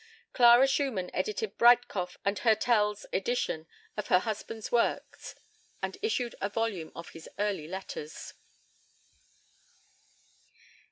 [0.33, 5.35] Clara Schumann edited Breitkopf and Härtel's edition of her husband's works,
[5.79, 8.33] and issued a volume of his early letters.